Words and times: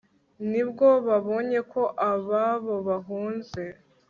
ni 0.49 0.61
bwo 0.69 0.87
babonye 1.07 1.59
ko 1.71 1.81
ababo 2.11 2.73
bahunze 2.87 3.63